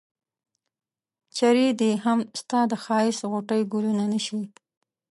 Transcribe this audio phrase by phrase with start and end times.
[1.37, 4.41] چرې دي هم ستا د ښایست غوټۍ ګلونه نه شي.